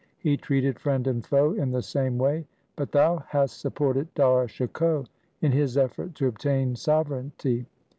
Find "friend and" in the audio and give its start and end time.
0.79-1.23